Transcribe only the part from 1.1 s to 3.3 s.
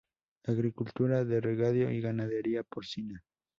de regadío y ganadería porcina.